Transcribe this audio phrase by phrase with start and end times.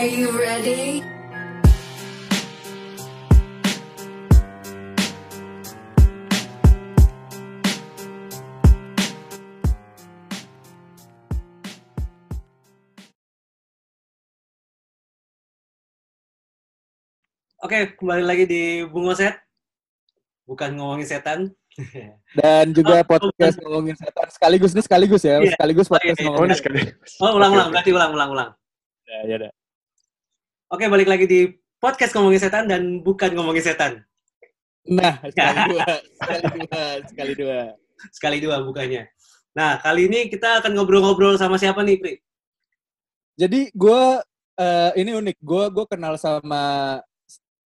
[0.00, 1.04] Are you ready?
[17.60, 19.36] Oke, kembali lagi di Bungo Set.
[20.48, 21.52] Bukan ngomongin setan.
[22.40, 25.52] Dan juga Oh, podcast ngomongin setan sekaligus nih sekaligus ya, Iya.
[25.54, 26.26] sekaligus Oh, podcast iya, iya.
[26.26, 26.80] ngomongin Oh, ini sekali.
[27.20, 27.68] Oh, ulang-ulang.
[27.70, 28.30] Berarti ulang-ulang.
[28.32, 28.50] ulang.
[29.10, 29.50] ya, ya dah.
[30.70, 31.40] Oke, balik lagi di
[31.82, 34.06] podcast ngomongin setan dan bukan ngomongin setan.
[34.86, 37.58] Nah, sekali dua, sekali dua, sekali dua.
[38.14, 39.10] Sekali dua bukannya.
[39.50, 42.14] Nah, kali ini kita akan ngobrol-ngobrol sama siapa nih, Pri?
[43.34, 44.02] Jadi gue
[44.62, 46.62] eh, ini unik, gue gue kenal sama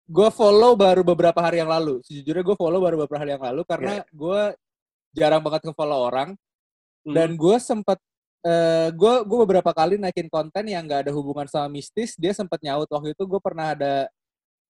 [0.06, 2.06] gue follow baru beberapa hari yang lalu.
[2.06, 4.42] Sejujurnya gue follow baru beberapa hari yang lalu karena gue
[5.18, 6.38] jarang banget nge-follow orang
[7.02, 7.18] Hmm.
[7.18, 7.98] dan gue sempat
[8.98, 12.18] gue gue beberapa kali naikin konten yang gak ada hubungan sama mistis.
[12.18, 14.10] Dia sempat nyaut waktu itu gue pernah ada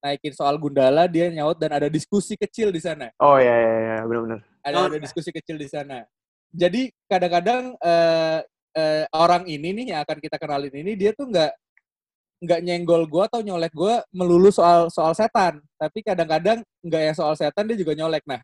[0.02, 3.14] naikin soal Gundala, dia nyaut dan ada diskusi kecil di sana.
[3.22, 4.40] Oh iya iya iya benar-benar.
[4.66, 5.02] ada Oh, ada iya.
[5.06, 6.02] diskusi kecil di sana.
[6.50, 8.40] Jadi kadang-kadang eh,
[8.74, 11.52] eh, orang ini nih yang akan kita kenalin ini dia tuh nggak
[12.42, 17.38] nggak nyenggol gue atau nyolek gue melulu soal soal setan, tapi kadang-kadang nggak yang soal
[17.38, 18.26] setan dia juga nyolek.
[18.26, 18.42] Nah,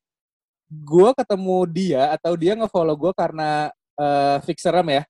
[0.70, 5.02] gue ketemu dia atau dia ngefollow gue karena eh, Fixeram ya,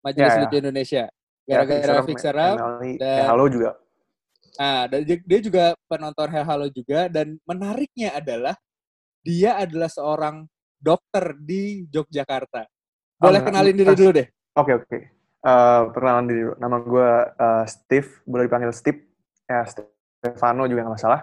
[0.00, 0.58] Majelis Ya, ya.
[0.60, 1.04] Indonesia.
[1.48, 3.70] Ya, Gara-gara Fixeram, Emily, dan- ya, halo juga.
[4.60, 8.52] Nah, dan dia juga penonton Hell Halo juga dan menariknya adalah
[9.24, 10.44] dia adalah seorang
[10.76, 12.68] dokter di Yogyakarta.
[13.16, 14.26] Boleh Oh, kenalin diri dulu deh.
[14.56, 14.98] Oke oke.
[15.40, 16.54] Eh, perkenalan diri dulu.
[16.60, 19.00] Nama gue eh, Steve, boleh dipanggil Steve.
[19.48, 21.20] Ya Stefano juga nggak masalah.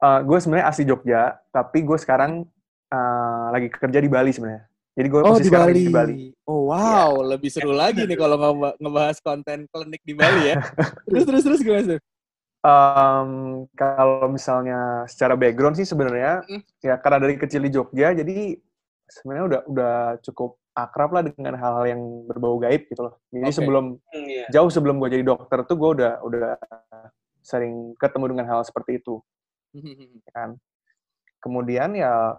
[0.00, 2.42] gue sebenarnya asli Jogja, tapi gue sekarang
[2.90, 4.66] eh, lagi kerja di Bali sebenarnya.
[4.90, 5.72] Jadi gue Oh, di Bali.
[5.72, 6.16] di Bali.
[6.44, 10.54] Oh, wow, lebih seru lagi nih kalau ngeba- ngebahas konten klinik di Bali ya.
[11.08, 12.00] terus terus terus gimana tuh?
[12.60, 13.30] Em,
[13.72, 16.60] kalau misalnya secara background sih sebenarnya Mm.
[16.82, 18.58] ya karena dari kecil di Jogja, jadi
[19.08, 23.14] sebenarnya udah udah cukup akrab lah dengan hal-hal yang berbau gaib gitu loh.
[23.32, 23.56] Jadi Oke.
[23.56, 24.44] sebelum Hmm, iya.
[24.50, 26.54] jauh sebelum gue jadi dokter tuh gue udah udah
[27.40, 29.16] sering ketemu dengan hal seperti itu
[30.20, 30.50] ya kan
[31.38, 32.36] kemudian ya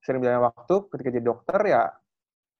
[0.00, 1.82] sering berjalannya waktu ketika jadi dokter ya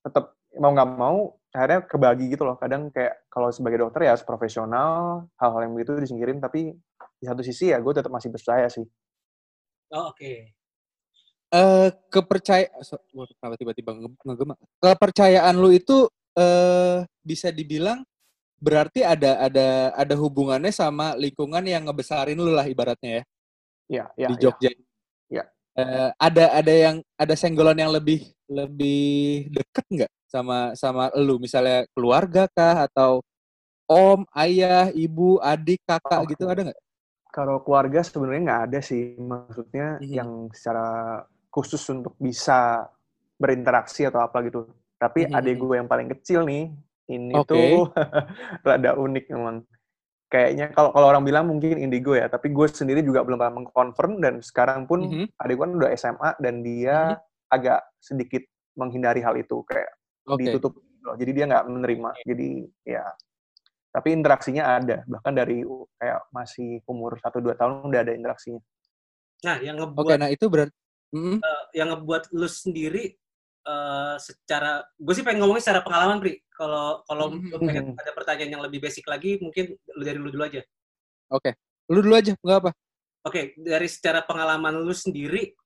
[0.00, 1.18] tetap mau nggak mau
[1.50, 5.98] akhirnya kebagi gitu loh kadang kayak kalau sebagai dokter ya harus profesional hal-hal yang begitu
[5.98, 6.74] disingkirin tapi
[7.20, 8.86] di satu sisi ya gue tetap masih percaya sih
[9.90, 10.54] Oh, oke.
[11.50, 12.78] Eh, kepercayaan
[13.10, 14.54] kenapa tiba-tiba nge- ngegema?
[14.78, 16.06] Kepercayaan lu itu
[16.38, 18.06] eh bisa dibilang
[18.62, 23.24] berarti ada ada ada hubungannya sama lingkungan yang ngebesarin lu lah ibaratnya ya.
[23.90, 24.42] ya ya di ya.
[24.46, 24.70] Jogja.
[25.26, 25.44] Ya.
[25.74, 31.86] Eh, ada ada yang ada senggolan yang lebih lebih deket nggak sama sama lu misalnya
[31.94, 33.22] keluarga kah atau
[33.90, 36.80] om, ayah, ibu, adik, kakak Oh, gitu ada nggak?
[37.30, 40.14] kalau keluarga sebenarnya nggak ada sih maksudnya Mhm.
[40.16, 41.22] yang secara
[41.54, 42.86] khusus untuk bisa
[43.38, 44.66] berinteraksi atau apa gitu
[44.98, 45.32] tapi Mhm.
[45.32, 46.70] adik gue yang paling kecil nih
[47.10, 47.46] ini Oke.
[47.46, 47.90] tuh
[48.68, 49.56] rada unik memang
[50.32, 54.12] kayaknya kalau kalau orang bilang mungkin indigo ya tapi gue sendiri juga belum pernah mengkonfirm
[54.22, 55.30] dan sekarang pun Mhm.
[55.40, 57.18] adik gue kan udah SMA dan dia
[57.50, 58.46] agak sedikit
[58.78, 59.90] menghindari hal itu kayak
[60.30, 60.46] Oke.
[60.46, 61.16] ditutup gitu loh.
[61.18, 62.48] jadi dia nggak menerima jadi
[62.86, 63.04] ya
[63.90, 65.66] tapi interaksinya ada bahkan dari
[65.98, 68.62] kayak masih umur 1-2 tahun udah ada interaksinya
[69.40, 70.76] Nah, yang Oke, ngebuat nah itu berarti
[71.16, 71.40] Mm-mm.
[71.72, 73.16] yang ngebuat lu sendiri
[73.60, 76.44] eh, secara gue sih pengen ngomongin secara pengalaman, Pri.
[76.52, 77.48] Kalau kalau Mhm.
[77.48, 80.60] lu pengen ada pertanyaan yang lebih basic lagi, mungkin lu dari lu dulu aja.
[81.32, 81.56] Oke.
[81.88, 82.70] Lu dulu aja, nggak apa.
[83.24, 85.56] Oke, dari secara pengalaman lu sendiri,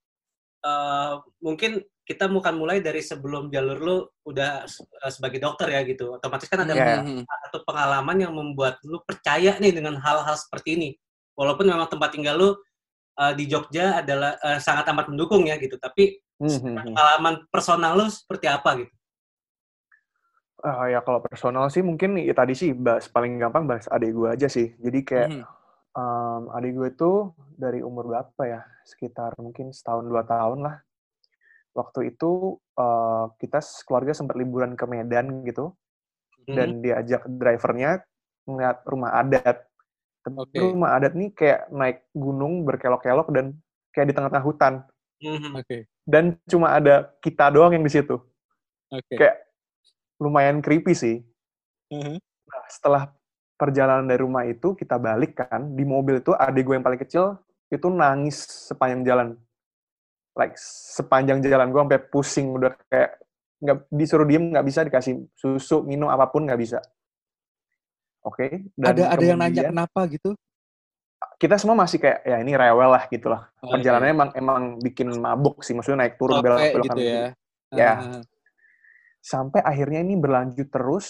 [0.64, 1.12] eh,
[1.44, 3.96] mungkin kita bukan mulai dari sebelum jalur lu
[4.28, 6.16] udah eh, sebagai dokter ya gitu.
[6.16, 6.72] Otomatis kan ada.
[7.04, 7.24] Mhm.
[7.24, 10.88] satu pengalaman yang membuat lu percaya nih dengan hal-hal seperti ini.
[11.36, 12.50] Walaupun memang tempat tinggal lu
[13.14, 15.76] eh, di Jogja adalah eh, sangat amat mendukung ya gitu.
[15.78, 16.90] Tapi Mhm.
[16.90, 18.90] pengalaman personal lu seperti apa gitu?
[20.64, 24.28] Ah, ya kalau personal sih mungkin ya tadi sih bahas paling gampang bahas adik gue
[24.32, 24.72] aja sih.
[24.80, 25.28] Jadi kayak.
[25.94, 27.12] Em, adik gue itu
[27.54, 28.60] dari umur berapa ya?
[28.86, 30.76] Sekitar mungkin setahun dua tahun lah.
[31.74, 35.74] Waktu itu eh, kita keluarga sempat liburan ke Medan gitu
[36.44, 36.54] Mhm.
[36.54, 38.04] dan diajak drivernya
[38.44, 39.64] ngeliat rumah adat.
[40.24, 40.58] Tapi Oke.
[40.60, 43.56] rumah adat nih kayak naik gunung berkelok-kelok dan
[43.96, 44.74] kayak di tengah-tengah hutan.
[45.22, 45.52] Mhm.
[45.56, 45.88] Oke.
[46.04, 48.20] Dan cuma ada kita doang yang di situ.
[48.92, 49.16] Oke.
[49.16, 49.40] Kayak
[50.20, 51.16] lumayan creepy sih.
[51.90, 52.20] Mhm.
[52.20, 53.02] Nah, setelah
[53.54, 57.38] perjalanan dari rumah itu kita balik kan di mobil itu adik gue yang paling kecil
[57.70, 59.28] itu nangis sepanjang jalan
[60.34, 63.22] like sepanjang jalan gue sampai pusing udah kayak
[63.62, 66.82] nggak disuruh diem nggak bisa dikasih susu minum apa pun nggak bisa
[68.24, 68.72] Oke.
[68.80, 70.32] Ada ada yang nanya kenapa gitu?
[71.36, 73.52] Kita semua masih kayak ya ini rewel lah gitu lah.
[73.60, 74.16] Oh, Perjalanannya iya.
[74.16, 77.24] emang emang bikin mabuk sih, maksudnya naik turun belok belokan gitu ya.
[77.72, 77.92] Ya.
[78.00, 78.22] Ah,
[79.20, 81.08] Sampai akhirnya ini berlanjut terus.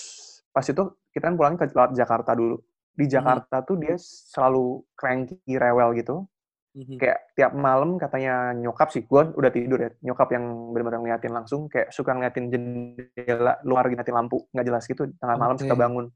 [0.55, 2.63] Pas itu kita kan pulangnya ke lewat Jakarta dulu.
[2.95, 6.31] Di Jakarta tuh dia selalu cranky, rewel gitu.
[6.79, 6.95] mhm.
[6.95, 9.91] Kayak tiap malam katanya nyokap sih, gue udah tidur ya.
[9.99, 15.11] Nyokap yang benar-benar ngeliatin langsung, kayak suka ngeliatin jendela luar ngeliatin lampu, nggak jelas gitu.
[15.19, 15.83] Tengah malam suka Oke.
[15.83, 16.07] bangun.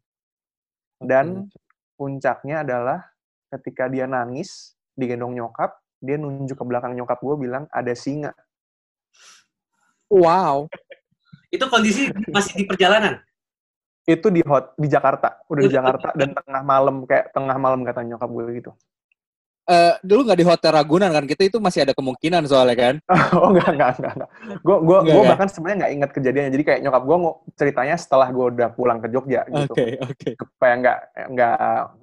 [1.03, 1.51] Dan
[1.99, 3.03] puncaknya adalah
[3.51, 8.31] ketika dia nangis, digendong nyokap, dia nunjuk ke belakang nyokap gue bilang ada singa.
[10.07, 10.71] Wow.
[11.51, 13.19] Itu kondisi masih di perjalanan.
[14.09, 18.01] Itu di hot di Jakarta, udah di Jakarta dan tengah malam kayak tengah malam kata
[18.09, 18.73] nyokap gue gitu.
[19.69, 21.29] Eh, dulu nggak di hotel Ragunan kan?
[21.29, 22.95] Kita itu masih ada kemungkinan soalnya kan.
[23.37, 24.31] oh enggak enggak enggak enggak.
[24.65, 25.29] Gue gue gue ya?
[25.29, 26.53] bahkan sebenarnya nggak ingat kejadiannya.
[26.57, 29.73] Jadi kayak nyokap gue mau ceritanya setelah gue udah pulang ke Jogja gitu.
[29.77, 30.29] Oke, oke.
[30.41, 30.99] Supaya nggak
[31.37, 31.57] nggak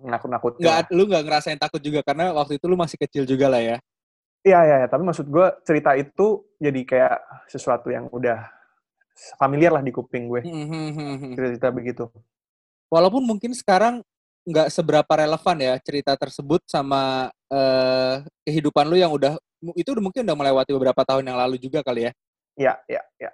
[0.06, 0.54] nakut-nakut.
[0.62, 3.78] Nggak, lu nggak ngerasain takut juga karena waktu itu lu masih kecil juga lah ya.
[4.46, 4.88] Iya iya iya.
[4.88, 8.46] Tapi maksud gue cerita itu jadi kayak sesuatu yang udah
[9.40, 10.42] familiar lah di kuping gue.
[10.44, 11.34] Hmm.
[11.34, 12.06] Cerita-cerita begitu.
[12.92, 14.04] Walaupun mungkin sekarang
[14.46, 19.42] nggak seberapa relevan ya cerita tersebut sama eh, kehidupan lu yang udah
[19.74, 22.12] itu udah mungkin udah melewati beberapa tahun yang lalu juga kali ya.
[22.56, 23.32] Iya iya iya.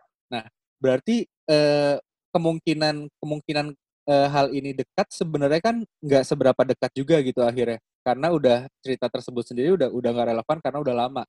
[0.81, 1.95] Berarti eh,
[2.31, 3.65] kemungkinan kemungkinan
[4.07, 9.05] eh, hal ini dekat sebenarnya kan nggak seberapa dekat juga gitu akhirnya karena udah cerita
[9.11, 11.23] tersebut sendiri udah udah nggak relevan karena udah lama.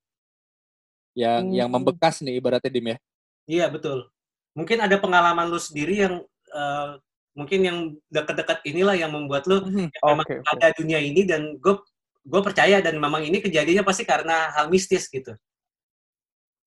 [1.13, 1.77] Yang yang Hmm.
[1.77, 2.99] membekas nih ibaratnya dim ya.
[3.45, 4.09] Iya, betul.
[4.53, 6.15] Mungkin ada pengalaman lu sendiri yang
[6.53, 6.91] eh,
[7.33, 7.79] mungkin yang
[8.13, 10.53] dekat-dekat inilah yang membuat lu ya memang Oke, oke.
[10.53, 11.81] ada dunia ini dan gue
[12.23, 15.35] gue percaya dan memang ini kejadiannya pasti karena hal mistis gitu.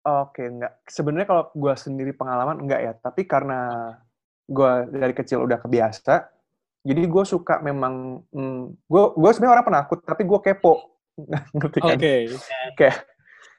[0.04, 0.84] Oke, enggak.
[0.84, 3.92] Sebenarnya kalau gue sendiri pengalaman enggak ya, tapi karena
[4.44, 6.28] gue dari kecil udah kebiasa,
[6.84, 8.20] jadi gue suka memang,
[8.84, 11.00] gue gue sebenarnya orang penakut, tapi gue kepo,
[11.56, 11.96] ngerti kan?
[11.96, 12.88] Oke.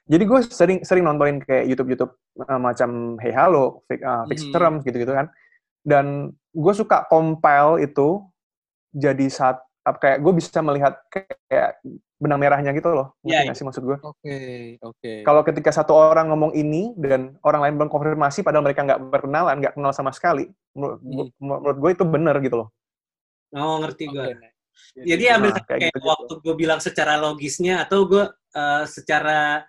[0.06, 2.14] Jadi gue sering sering nontonin kayak YouTube YouTube
[2.46, 4.54] uh, macam Hey Halo, Fix, uh, Fix Mhm.
[4.54, 5.34] Terms gitu-gitu kan,
[5.82, 6.06] dan
[6.54, 8.22] gue suka compile itu
[8.94, 11.82] jadi saat kayak gue bisa melihat kayak
[12.16, 13.98] benang merahnya gitu loh, ngerti Iya, nggak sih maksud gue?
[14.02, 14.38] Oke,
[14.82, 15.12] oke.
[15.26, 19.58] Kalau ketika satu orang ngomong ini dan orang lain belum konfirmasi padahal mereka nggak berkenalan,
[19.62, 20.48] nggak kenal sama sekali,
[20.78, 21.28] menurut, Hmm.
[21.42, 22.70] menurut gue itu benar gitu loh.
[23.54, 24.26] Oh, ngerti gue.
[24.38, 25.02] Oke.
[25.02, 26.08] Jadi ambil Nah, kayak kayak gitu-gitu.
[26.08, 28.24] waktu gue bilang secara logisnya atau gue
[28.56, 29.66] eh, secara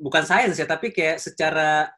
[0.00, 1.92] bukan sains ya, tapi kayak secara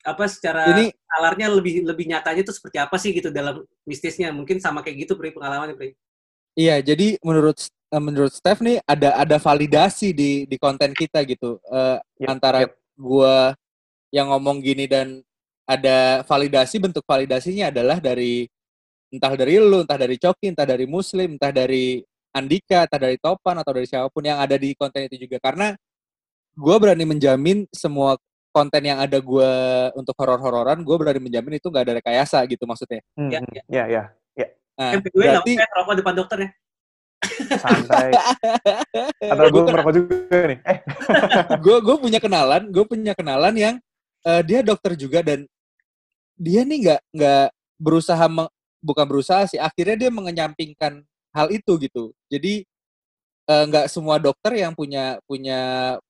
[0.00, 4.32] apa secara Ini alarnya lebih lebih nyatanya itu seperti apa sih gitu dalam mistisnya?
[4.32, 5.96] Mungkin sama kayak gitu Pri pengalamannya Pri.
[6.56, 11.56] Iya, jadi menurut eh, menurut Steph nih ada ada validasi di di konten kita gitu
[11.68, 12.76] Eh, Yep, antara yep.
[13.00, 13.56] gua
[14.12, 15.24] yang ngomong gini dan
[15.64, 18.44] ada validasi bentuk validasinya adalah dari
[19.10, 22.02] entah dari lu, entah dari Coki, entah dari Muslim, entah dari
[22.34, 25.74] Andika, entah dari Topan atau dari siapa pun yang ada di konten itu juga karena
[26.60, 28.20] gua berani menjamin semua
[28.52, 29.48] konten yang ada gua
[29.96, 32.98] untuk horor-hororan, gue berani menjamin itu nggak ada rekayasa gitu maksudnya.
[33.14, 33.52] Hmm, Ya, hmm.
[33.54, 33.62] ya.
[33.70, 34.04] ya, ya,
[34.80, 36.50] Nah, Kan way, nggak berarti rokok depan dokter ya.
[37.60, 38.08] santai.
[39.32, 40.58] Atau gue merokok juga nih.
[40.64, 40.78] Eh,
[41.64, 43.74] gue gue punya kenalan gue punya kenalan yang
[44.24, 45.44] eh, dia dokter juga dan
[46.40, 51.04] dia nih nggak nggak berusaha meng- bukan berusaha sih akhirnya dia mengenyampingkan
[51.36, 52.64] hal itu gitu jadi
[53.50, 55.60] eh, nggak semua dokter yang punya punya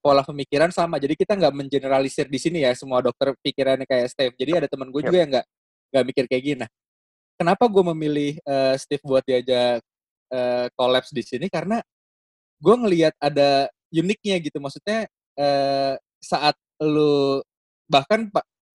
[0.05, 1.01] pola pemikiran sama.
[1.01, 4.93] Jadi kita nggak mengeneralisir di sini ya semua dokter pikirannya kayak Steve jadi ada teman
[4.93, 5.09] gue Yep.
[5.09, 5.47] juga yang nggak
[5.91, 6.59] nggak mikir kayak gini.
[6.63, 6.71] Nah
[7.41, 9.81] kenapa gue memilih eh, Steve buat diajak
[10.79, 11.51] collabs di sini?
[11.51, 11.83] Karena
[12.61, 14.61] gue ngelihat ada uniknya gitu.
[14.63, 15.09] Maksudnya
[15.41, 16.55] eh, saat
[16.85, 17.41] lu
[17.91, 18.29] bahkan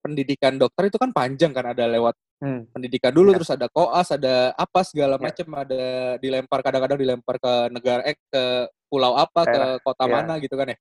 [0.03, 3.37] pendidikan dokter itu kan panjang kan ada lewat hmm, pendidikan dulu Iya.
[3.39, 5.83] terus ada koas ada apa segala macam ada
[6.17, 8.43] dilempar kadang-kadang dilempar ke negara eh ke
[8.87, 9.75] pulau apa Daerah.
[9.77, 10.13] ke kota Iya.
[10.13, 10.77] mana gitu kan ya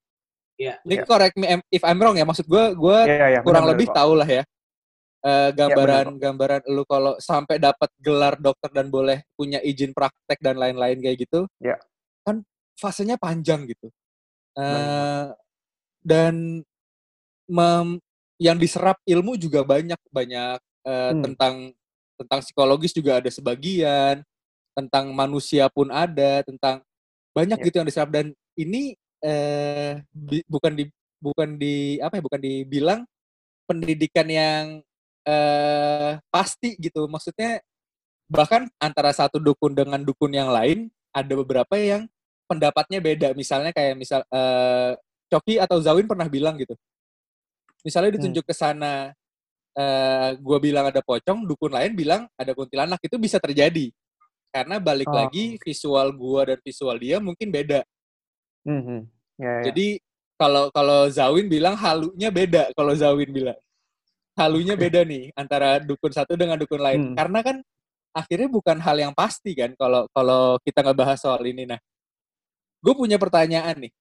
[0.55, 0.75] Iya.
[0.87, 1.05] ini Iya.
[1.05, 4.27] correct me if I'm wrong ya maksud gue gue ya, ya, kurang lebih tahu lah
[4.29, 4.45] ya
[5.25, 10.37] Eh, gambaran benar gambaran lu kalau sampai dapat gelar dokter dan boleh punya izin praktek
[10.37, 11.81] dan lain-lain kayak gitu Ya.
[12.21, 12.45] kan
[12.77, 13.89] fasenya panjang gitu
[14.53, 15.27] Eh, Banyak.
[16.05, 16.61] dan
[17.49, 18.05] mem-
[18.37, 21.23] yang diserap ilmu juga banyak banyak eh, Hmm.
[21.25, 21.55] tentang
[22.15, 24.23] tentang psikologis juga ada sebagian
[24.75, 26.83] tentang manusia pun ada tentang
[27.35, 27.65] banyak Ya.
[27.67, 28.11] gitu yang diserap.
[28.15, 30.85] Dan ini eh bi- bukan di
[31.19, 33.01] bukan di apa ya bukan dibilang
[33.67, 34.65] pendidikan yang
[35.25, 37.09] eh pasti gitu.
[37.09, 37.65] Maksudnya
[38.29, 42.05] bahkan antara satu dukun dengan dukun yang lain ada beberapa yang
[42.47, 43.29] pendapatnya beda.
[43.35, 44.95] Misalnya kayak misal eh
[45.33, 46.77] Coki atau Zawin pernah bilang gitu.
[47.83, 49.13] Misalnya ditunjuk ke sana
[49.75, 53.91] eh gua bilang ada pocong dukun lain bilang ada kuntilanak itu bisa terjadi
[54.55, 55.19] karena balik Oh.
[55.19, 57.83] lagi visual gua dan visual dia mungkin beda.
[58.63, 58.99] Mhm.
[59.35, 59.63] Ya, ya.
[59.71, 59.99] Jadi
[60.39, 63.59] kalau kalau Zawin bilang halunya beda kalau Zawin bilang.
[64.35, 67.01] Halunya beda nih antara dukun satu dengan dukun lain.
[67.11, 67.15] Hmm.
[67.15, 67.57] Karena kan
[68.15, 71.67] akhirnya bukan hal yang pasti kan kalau kalau kita ngebahas soal ini.
[71.67, 71.79] Nah,
[72.83, 73.93] gue punya pertanyaan nih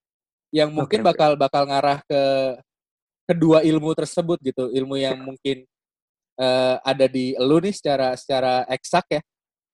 [0.53, 1.07] yang mungkin oke.
[1.13, 2.21] bakal bakal ngarah ke
[3.23, 4.69] kedua ilmu tersebut gitu.
[4.71, 5.63] Ilmu yang mungkin
[6.33, 9.21] eh, ada di lu nih secara secara eksak ya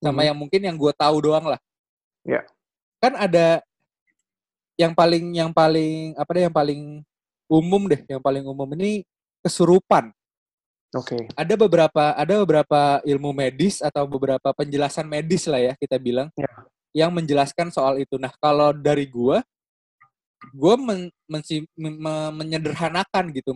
[0.03, 0.27] sama Mhm.
[0.27, 1.59] yang mungkin yang gue tahu doang lah.
[2.27, 2.43] Ya.
[2.99, 3.63] Kan ada
[4.75, 6.81] yang paling yang paling apa deh yang paling
[7.47, 9.03] umum deh, yang paling umum ini
[9.39, 10.11] kesurupan.
[10.95, 11.29] Oke.
[11.37, 16.49] Ada beberapa ada beberapa ilmu medis atau beberapa penjelasan medis lah ya kita bilang Ya.
[17.05, 18.17] yang menjelaskan soal itu.
[18.17, 19.39] Nah, kalau dari gua
[20.55, 23.51] gua men, mensi- me- me- menyederhanakan gitu,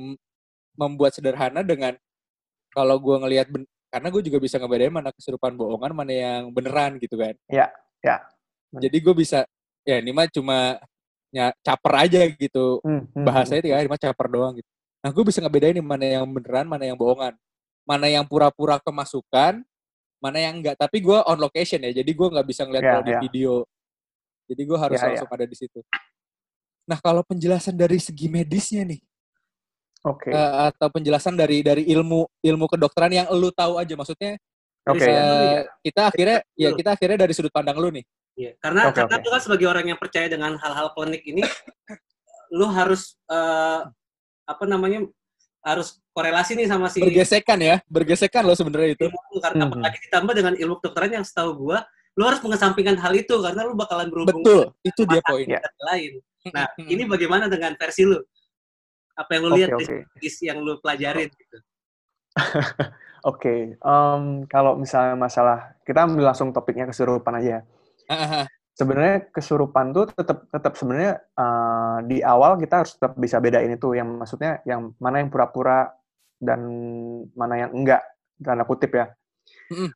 [0.75, 1.96] membuat sederhana dengan
[2.74, 3.48] kalau gua ngelihat
[3.94, 7.38] karena gue juga bisa ngebedain mana kesurupan bohongan, mana yang beneran gitu kan.
[7.46, 7.70] Ya,
[8.02, 8.25] ya.
[8.74, 9.46] Jadi gue bisa
[9.86, 10.82] ya ini mah cuma
[11.30, 13.68] ya, caper aja gitu Hmm, hmm, bahasanya hmm.
[13.70, 14.70] tiga hari mah caper doang gitu.
[15.06, 17.38] Nah, gue bisa ngebedain nih mana yang beneran, mana yang bohongan.
[17.86, 19.62] Mana yang pura-pura kemasukan,
[20.18, 20.74] mana yang enggak.
[20.74, 23.20] Tapi gue on location ya, jadi gue nggak bisa ngeliat Ya, kalau di ya.
[23.22, 23.54] video.
[24.50, 25.08] Jadi gue harus Ya, ya.
[25.13, 25.80] langsung ada di situ.
[26.84, 29.00] Nah, kalau penjelasan dari segi medisnya nih,
[30.04, 30.30] Oke.
[30.30, 34.36] eh, atau penjelasan dari dari ilmu ilmu kedokteran yang lu tahu aja, maksudnya
[34.84, 35.00] Oke.
[35.00, 35.24] Bisa- ya.
[35.24, 38.04] eh, kita akhirnya ya kita akhirnya dari sudut pandang lu nih.
[38.34, 39.24] Iya, karena Oke, karena oke.
[39.24, 41.40] lu kan sebagai orang yang percaya dengan hal-hal klinik ini,
[42.58, 43.82] lu harus eh,
[44.44, 45.08] apa namanya
[45.63, 49.08] harus korelasi nih sama si Bergesekan ya, bergesekan lo sebenarnya itu.
[49.08, 49.72] ilmu karena Mhm.
[49.72, 51.88] apalagi ditambah dengan ilmu kedokteran yang setahu gua,
[52.20, 55.48] lu harus mengesampingkan hal itu karena lu bakalan berhubungan Betul, itu dia poin.
[55.48, 55.63] Ya.
[55.88, 56.20] lain.
[56.52, 58.20] Nah, ini bagaimana dengan versi lu?
[59.16, 61.58] Apa yang lu Oke, lihat di medis yang lu pelajarin gitu?
[63.32, 67.64] Oke, em, kalau misalnya masalah kita ambil langsung topiknya kesurupan aja.
[68.12, 73.70] Ah, Sebenarnya kesurupan tuh tetap tetap sebenarnya eh, di awal kita harus tetap bisa bedain
[73.70, 75.94] itu yang maksudnya yang mana yang pura-pura
[76.42, 76.60] dan
[77.38, 78.02] mana yang enggak
[78.42, 79.06] tanda kutip ya.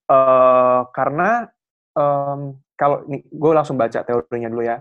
[0.08, 1.50] Eh, karena
[1.98, 2.40] em,
[2.78, 4.78] kalau nih gue langsung baca teorinya dulu ya.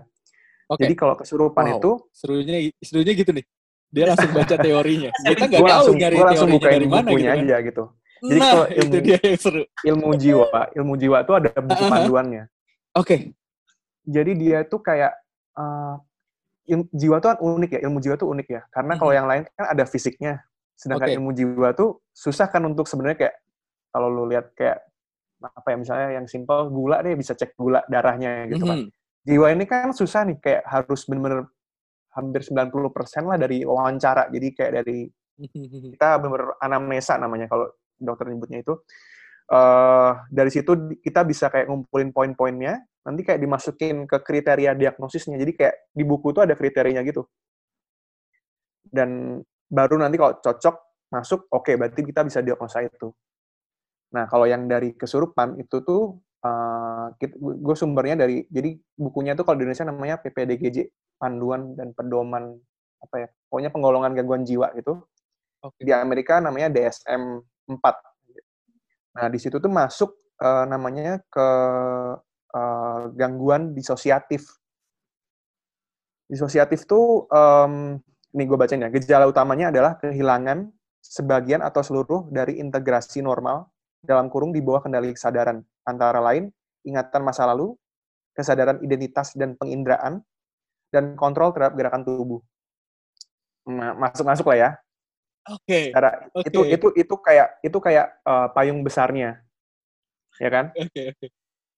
[0.67, 0.83] Oke.
[0.83, 1.77] Jadi kalau kesurupan Wow.
[1.79, 3.45] itu serunya serunya gitu nih.
[3.87, 5.09] Dia langsung baca teorinya.
[5.23, 7.37] Kita nggak tahu langsung nyari langsung teorinya bukain dari mana gitu kan.
[7.39, 7.83] aja gitu.
[8.17, 9.61] Jadi nah, kalau itu ilmu- dia yang seru.
[9.85, 11.89] Ilmu jiwa, ilmu jiwa tuh ada buku ah.
[11.89, 12.43] panduannya.
[12.93, 13.17] Oke.
[14.03, 15.11] jadi dia tuh kayak
[15.53, 15.93] eh,
[16.67, 19.19] il- jiwa tuh kan unik ya ilmu jiwa tuh unik ya karena kalau Mhm.
[19.19, 20.33] yang lain kan ada fisiknya
[20.73, 21.15] sedangkan Oke.
[21.19, 23.35] ilmu jiwa tuh susah kan untuk sebenarnya kayak
[23.89, 24.79] kalau lu lihat kayak
[25.43, 28.95] apa ya misalnya yang simpel gula deh bisa cek gula darahnya gitu kan Mhm.
[29.27, 31.51] Jiwa ini kan susah nih kayak harus bener-bener
[32.15, 34.31] hampir 90% lah dari wawancara.
[34.31, 35.05] Jadi kayak dari
[35.93, 37.67] kita bener anamnesa namanya kalau
[37.99, 38.73] dokter nyebutnya itu.
[39.51, 40.71] Eh dari situ
[41.03, 45.35] kita bisa kayak ngumpulin poin-poinnya nanti kayak dimasukin ke kriteria diagnosisnya.
[45.35, 47.27] Jadi kayak di buku itu ada kriterianya gitu.
[48.87, 50.75] Dan baru nanti kalau cocok
[51.11, 53.11] masuk oke berarti kita bisa diagnosa itu.
[54.15, 56.15] Nah kalau yang dari kesurupan itu tuh
[57.39, 60.77] gue sumbernya dari jadi bukunya tuh kalau di Indonesia namanya PPDGJ
[61.17, 62.53] panduan dan pedoman
[63.01, 65.01] apa ya pokoknya penggolongan gangguan jiwa gitu.
[65.57, 65.81] Oke.
[65.81, 67.81] di Amerika namanya DSM 4
[69.17, 71.49] nah di situ tuh masuk eh, namanya ke
[72.53, 74.45] eh, gangguan disosiatif.
[76.27, 77.97] Disosiatif tuh em,
[78.35, 83.71] nih gue bacain ya gejala utamanya adalah kehilangan sebagian atau seluruh dari integrasi normal
[84.03, 86.51] dalam kurung di bawah kendali kesadaran antara lain
[86.83, 87.73] ingatan masa lalu
[88.35, 90.19] kesadaran identitas dan penginderaan
[90.91, 92.43] dan kontrol terhadap gerakan tubuh
[93.67, 94.69] Ma- masuk-masuk lah ya
[95.47, 95.95] Oke.
[95.95, 96.47] cara Oke.
[96.51, 99.39] itu itu itu kayak itu kayak eh, payung besarnya
[100.37, 101.15] ya kan Oke.
[101.15, 101.27] oke.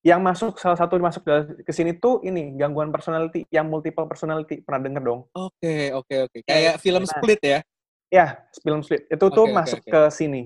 [0.02, 1.22] yang masuk salah satu masuk
[1.64, 6.38] ke sini tuh ini gangguan personality yang multiple personality pernah denger dong Oke, oke, oke.
[6.46, 7.12] Kayak film Nah.
[7.14, 7.60] split ya.
[8.10, 8.26] ya
[8.62, 9.92] film split itu tuh Oke, oke, masuk oke.
[9.92, 10.42] ke sini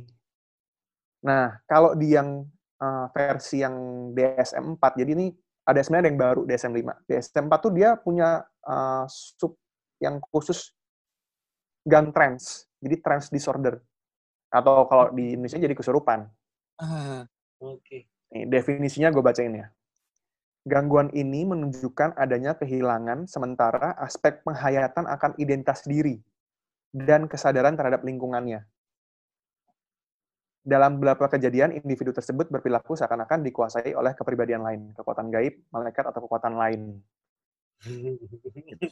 [1.23, 2.43] nah kalau di yang
[2.83, 3.75] eh, versi yang
[4.11, 5.27] DSM 4 jadi ini
[5.63, 9.55] ada sebenarnya ada yang baru DSM 5 DSM 4 tuh dia punya eh, sub
[10.03, 10.75] yang khusus
[11.87, 13.79] gang trans jadi trans disorder
[14.51, 16.27] atau kalau di Indonesia jadi kesurupan
[16.81, 17.23] Ah,
[17.61, 18.09] Oke.
[18.33, 19.67] Nih, definisinya gue bacain ya.
[20.63, 26.23] Gangguan ini menunjukkan adanya kehilangan sementara aspek penghayatan akan identitas diri
[26.95, 28.63] dan kesadaran terhadap lingkungannya.
[30.63, 36.23] Dalam beberapa kejadian, individu tersebut berperilaku seakan-akan dikuasai oleh kepribadian lain, kekuatan gaib, malaikat, atau
[36.23, 36.81] kekuatan lain.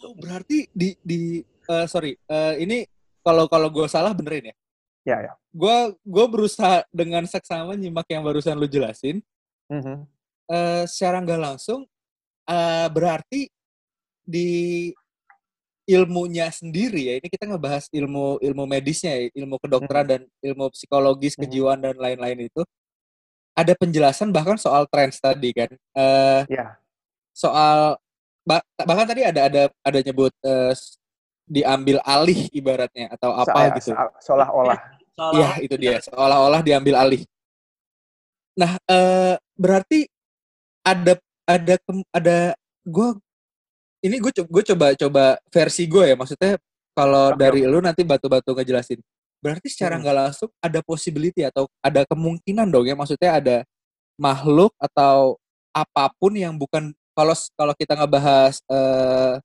[0.04, 2.84] oh, berarti di di eh, sorry, eh, ini
[3.24, 4.56] kalau kalau gue salah benerin ya.
[5.02, 5.34] Ya, ya.
[5.50, 9.24] Gue gue berusaha dengan seksama nyimak yang barusan lu jelasin.
[9.72, 10.04] Mhm.
[10.52, 11.88] uh, secara nggak langsung
[12.44, 13.48] uh, berarti
[14.20, 14.92] di
[15.92, 20.12] ilmunya sendiri ya ini kita ngebahas ilmu ilmu medisnya ya, ilmu kedokteran hmm.
[20.12, 21.42] dan ilmu psikologis hmm.
[21.44, 22.64] kejiwaan dan lain-lain itu
[23.52, 25.70] ada penjelasan bahkan soal trends tadi kan
[26.00, 26.80] uh, ya.
[27.36, 28.00] soal
[28.48, 30.72] bah, bahkan tadi ada ada ada nyebut uh,
[31.44, 33.92] diambil alih ibaratnya atau apa Saya, gitu
[34.24, 34.80] seolah-olah
[35.36, 37.22] iya itu dia seolah-olah diambil alih
[38.56, 40.08] nah uh, berarti
[40.88, 41.76] ada ada
[42.16, 42.38] ada
[42.88, 43.10] gue
[44.02, 46.58] ini gue gue coba coba versi gue ya maksudnya
[46.92, 47.40] kalau okay.
[47.40, 49.00] dari lu nanti batu-batu ngejelasin
[49.42, 50.02] berarti secara hmm.
[50.06, 50.24] nggak hmm.
[50.28, 53.58] langsung ada possibility atau ada kemungkinan dong ya maksudnya ada
[54.22, 55.38] makhluk atau
[55.74, 59.42] apa pun yang bukan kalau kalau kita ngebahas uh,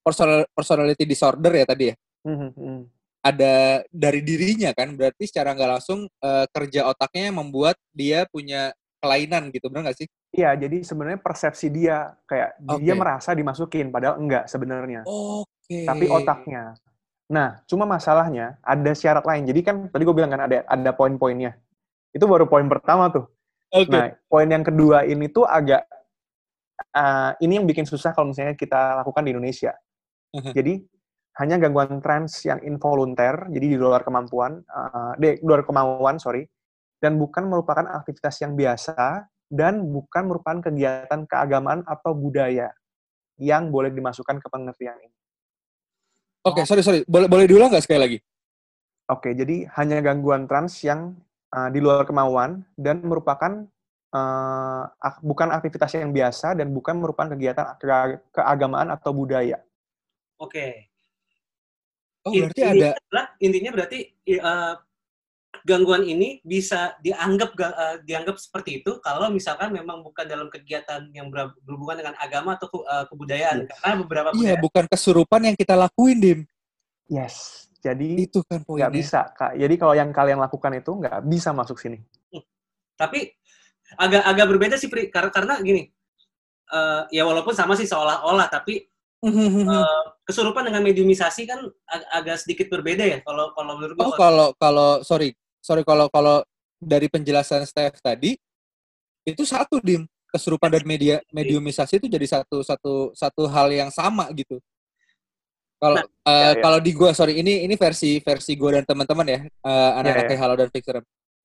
[0.00, 1.94] personal, personality disorder ya tadi ya
[2.24, 2.80] hmm, hmm, hmm.
[3.20, 3.54] ada
[3.92, 8.72] dari dirinya kan berarti secara nggak langsung uh, kerja otaknya membuat dia punya
[9.04, 12.82] kelainan gitu benar nggak sih Iya, jadi sebenarnya persepsi dia kayak okay.
[12.82, 15.06] dia merasa dimasukin, padahal enggak sebenarnya.
[15.06, 15.46] Oke.
[15.70, 15.86] Okay.
[15.86, 16.74] Tapi otaknya.
[17.30, 19.46] Nah, cuma masalahnya ada syarat lain.
[19.46, 21.54] Jadi kan tadi gue bilang kan ada ada poin-poinnya.
[22.10, 23.30] Itu baru poin pertama tuh.
[23.70, 23.86] Okay.
[23.86, 25.86] Nah, poin yang kedua ini tuh agak
[26.98, 29.72] uh, ini yang bikin susah kalau misalnya kita lakukan di Indonesia.
[30.34, 30.50] Uh-huh.
[30.50, 30.82] Jadi
[31.38, 36.46] hanya gangguan trans yang involunter, jadi di luar kemampuan, uh, di luar kemauan, sorry,
[37.02, 42.72] dan bukan merupakan aktivitas yang biasa dan bukan merupakan kegiatan keagamaan atau budaya
[43.38, 45.16] yang boleh dimasukkan ke pengertian ini.
[46.44, 48.18] Oke, okay, sorry sorry, boleh boleh diulang nggak sekali lagi?
[49.08, 51.16] Oke, okay, jadi hanya gangguan trans yang
[51.52, 53.64] uh, di luar kemauan dan merupakan
[54.12, 54.82] uh,
[55.20, 59.60] bukan aktivitas yang biasa dan bukan merupakan kegiatan ke keagamaan atau budaya.
[60.36, 60.52] Oke.
[60.52, 60.72] Okay.
[62.24, 63.98] Oh, berarti intinya ada adalah, intinya berarti
[64.40, 64.74] uh,
[65.64, 71.32] gangguan ini bisa dianggap uh, dianggap seperti itu kalau misalkan memang bukan dalam kegiatan yang
[71.32, 73.64] berhubungan dengan agama atau uh, kebudayaan.
[73.64, 73.80] Yes.
[73.80, 76.40] karena beberapa iya bukan kesurupan yang kita lakuin dim.
[77.08, 77.66] Yes.
[77.80, 78.88] Jadi itu kan poinnya.
[78.88, 79.56] nggak bisa kak.
[79.56, 81.98] Jadi kalau yang kalian lakukan itu nggak bisa masuk sini.
[82.28, 82.44] Hmm.
[82.94, 83.32] tapi
[83.98, 85.08] agak agak berbeda sih Pri.
[85.08, 85.88] Karena karena gini
[86.72, 88.84] uh, ya walaupun sama sih seolah-olah tapi
[89.24, 94.04] uh, kesurupan dengan mediumisasi kan ag agak sedikit berbeda ya kalau kalau menurut gue.
[94.04, 95.32] Oh kalau kalau sorry
[95.64, 96.44] sorry kalau kalau
[96.76, 98.36] dari penjelasan Steph tadi
[99.24, 104.28] itu satu dim kesurupan dan media mediumisasi itu jadi satu satu satu hal yang sama
[104.36, 104.60] gitu.
[105.80, 106.60] Kalau nah, uh, ya, ya.
[106.60, 110.36] kalau di gua sorry ini ini versi versi gua dan teman-teman ya uh, anak-anak ya,
[110.36, 110.40] ya.
[110.44, 111.00] Halo dan Fixer.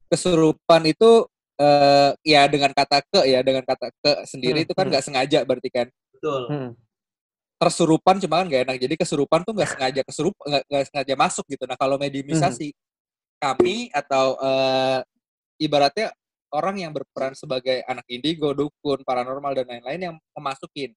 [0.10, 1.24] Kesurupan itu
[1.62, 4.92] uh, ya dengan kata ke ya dengan kata ke sendiri hmm, itu kan hmm.
[4.92, 5.12] nggak hmm.
[5.16, 5.88] sengaja berarti kan.
[6.18, 6.42] Betul.
[6.50, 6.70] Hmm.
[7.60, 8.78] Tersurupan cuma kan nggak enak.
[8.82, 11.64] Jadi kesurupan tuh nggak sengaja kesurup nggak sengaja masuk gitu.
[11.70, 12.89] Nah kalau mediumisasi hmm
[13.40, 15.00] kami atau uh,
[15.58, 16.12] ibaratnya
[16.52, 20.92] orang yang berperan sebagai anak indigo, dukun, paranormal dan lain-lain yang memasukin.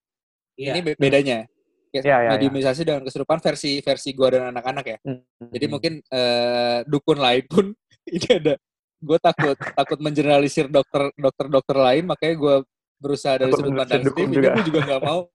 [0.59, 0.77] Yeah.
[0.77, 1.47] Ini be bedanya.
[1.93, 2.87] Ya, ya, mediumisasi ya.
[2.89, 4.97] dengan kesurupan versi versi gua dan anak-anak ya.
[5.05, 5.21] Hmm.
[5.53, 7.65] Jadi mungkin uh, dukun lain pun
[8.09, 8.57] ini ada
[9.03, 12.55] gue takut takut mengeneralisir dokter dokter dokter lain makanya gue
[13.03, 14.55] berusaha dari sudut pandang juga.
[14.55, 15.27] gue juga nggak mau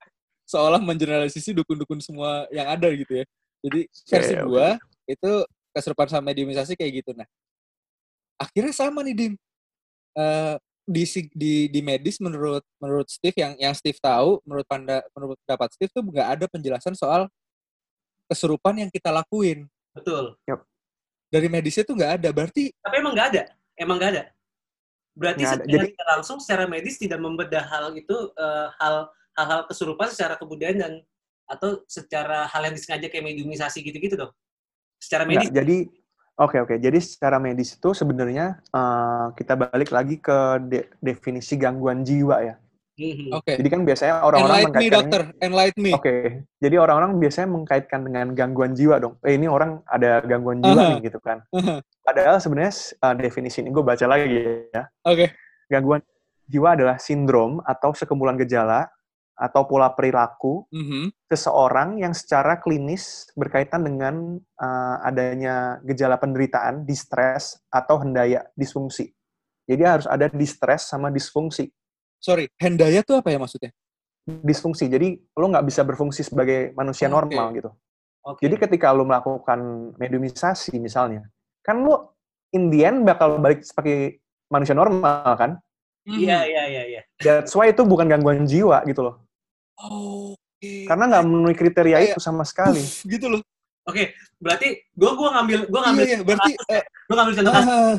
[0.49, 3.25] seolah mengeneralisasi dukun-dukun semua yang ada gitu ya.
[3.61, 5.14] Jadi versi yeah, gue okay.
[5.14, 5.33] itu
[5.79, 7.14] keserupan sama mediumisasi kayak gitu.
[7.14, 7.27] Nah,
[8.35, 9.35] akhirnya sama nih Dim.
[10.19, 11.05] Uh, di,
[11.37, 15.93] di di medis menurut menurut Steve yang yang Steve tahu menurut panda menurut pendapat Steve
[15.93, 17.29] tuh nggak ada penjelasan soal
[18.27, 19.69] kesurupan yang kita lakuin.
[19.93, 20.35] Betul.
[20.49, 20.64] Yep.
[21.29, 22.29] Dari medisnya tuh nggak ada.
[22.33, 23.43] Berarti tapi emang nggak ada.
[23.77, 24.23] Emang nggak ada.
[25.12, 30.41] Berarti secara Jadi, langsung secara medis tidak membedah hal itu uh, hal hal-hal kesurupan secara
[30.41, 30.93] kebudayaan dan
[31.49, 34.33] atau secara hal yang disengaja kayak mediumisasi gitu-gitu dong
[34.99, 35.49] secara medis.
[35.49, 35.77] Nggak, jadi
[36.39, 36.69] oke okay, oke.
[36.75, 36.79] Okay.
[36.83, 42.55] Jadi secara medis itu sebenarnya uh, kita balik lagi ke de definisi gangguan jiwa ya.
[42.99, 43.31] Mm-hmm.
[43.31, 43.47] Oke.
[43.47, 43.55] Okay.
[43.63, 45.23] Jadi kan biasanya orang-orang mengkaitkan me, dokter.
[45.39, 45.93] Enlight me.
[45.95, 46.03] Oke.
[46.03, 46.23] Okay.
[46.59, 49.15] Jadi orang-orang biasanya mengkaitkan dengan gangguan jiwa dong.
[49.23, 50.91] Eh ini orang ada gangguan jiwa uh-huh.
[50.99, 51.47] nih gitu kan.
[51.55, 51.79] Uh-huh.
[52.03, 52.75] Padahal sebenarnya
[53.07, 54.27] uh, definisi ini gue baca lagi
[54.75, 54.91] ya.
[55.07, 55.15] Oke.
[55.15, 55.29] Okay.
[55.71, 56.03] Gangguan
[56.51, 58.91] jiwa adalah sindrom atau sekumpulan gejala
[59.38, 61.31] atau pola perilaku mm-hmm.
[61.31, 69.14] seseorang yang secara klinis berkaitan dengan uh, adanya gejala penderitaan, distres atau hendaya disfungsi.
[69.70, 71.70] Jadi harus ada distres sama disfungsi.
[72.18, 73.70] Sorry, hendaya itu apa ya maksudnya?
[74.27, 74.90] Disfungsi.
[74.90, 77.57] Jadi lo nggak bisa berfungsi sebagai manusia oh, normal okay.
[77.62, 77.70] gitu.
[78.29, 78.42] Okay.
[78.51, 81.31] Jadi ketika lo melakukan mediumisasi misalnya,
[81.62, 82.18] kan lo
[82.51, 84.18] in the end bakal balik sebagai
[84.51, 85.51] manusia normal kan?
[86.09, 87.03] Iya, iya, iya, iya.
[87.20, 89.28] That's why itu bukan gangguan jiwa gitu loh.
[89.79, 90.85] Oh, okay.
[90.87, 92.83] Karena nggak memenuhi kriteria Kayak, itu sama sekali.
[92.83, 93.43] Uf, gitu loh.
[93.88, 97.35] Oke, okay, berarti gue gua ngambil gue ngambil iya, iya, berarti kasus, uh, gue ngambil
[97.41, 97.97] contoh uh,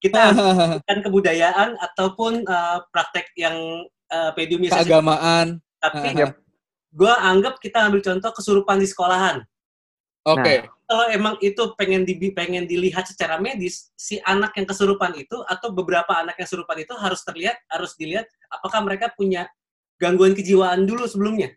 [0.00, 3.56] kita uh, kebudayaan ataupun uh, praktek yang
[4.12, 5.62] uh, keagamaan.
[5.80, 6.32] Tapi uh
[6.90, 9.46] gue anggap kita ambil contoh kesurupan di sekolahan.
[10.26, 10.42] Oke.
[10.42, 10.58] Okay.
[10.66, 15.38] Nah, kalau emang itu pengen di, pengen dilihat secara medis, si anak yang kesurupan itu
[15.46, 19.46] atau beberapa anak yang kesurupan itu harus terlihat, harus dilihat apakah mereka punya
[20.00, 21.52] gangguan kejiwaan dulu sebelumnya.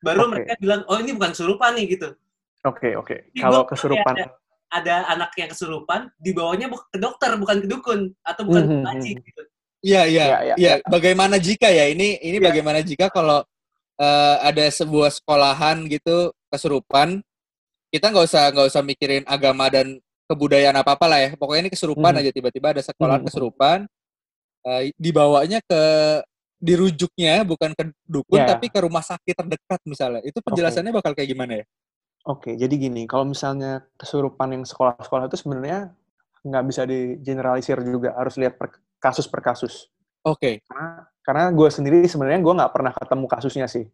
[0.00, 0.30] Baru okay.
[0.32, 2.08] mereka bilang, oh ini bukan kesurupan nih gitu.
[2.64, 3.06] Oke, okay, oke.
[3.06, 3.18] Okay.
[3.38, 4.26] Kalau kesurupan ada,
[4.72, 8.82] ada anak yang kesurupan, dibawanya ke dokter bukan ke dukun atau bukan mm -hmm.
[8.82, 9.42] ke haji gitu.
[9.78, 10.54] Iya, iya, iya, iya.
[10.58, 10.72] Ya.
[10.90, 12.50] Bagaimana jika ya ini ini ya.
[12.50, 13.46] bagaimana jika kalau
[13.98, 17.22] uh, ada sebuah sekolahan gitu kesurupan
[17.92, 19.96] kita nggak usah nggak usah mikirin agama dan
[20.28, 22.20] kebudayaan apa apa lah ya pokoknya ini kesurupan hmm.
[22.20, 23.26] aja tiba-tiba ada sekolah hmm.
[23.28, 23.78] kesurupan
[24.64, 25.82] uh, dibawanya ke
[26.58, 28.50] dirujuknya bukan ke dukun yeah.
[28.50, 30.98] tapi ke rumah sakit terdekat misalnya itu penjelasannya okay.
[30.98, 31.66] bakal kayak gimana ya?
[32.26, 35.94] Oke, okay, jadi gini, kalau misalnya kesurupan yang sekolah-sekolah itu sebenarnya
[36.44, 39.88] nggak bisa digeneralisir juga, harus lihat per kasus per kasus.
[40.26, 40.36] Oke.
[40.36, 40.54] Okay.
[40.66, 43.86] Karena, karena gue sendiri sebenarnya gue nggak pernah ketemu kasusnya sih.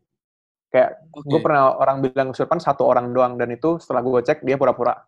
[0.72, 1.28] Kayak okay.
[1.30, 4.98] gue pernah orang bilang kesurupan satu orang doang dan itu setelah gue cek dia pura-pura.